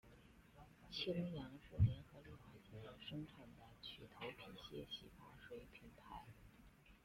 [0.89, 6.25] 清扬是联合利华集团生产的去头皮屑洗发水品牌。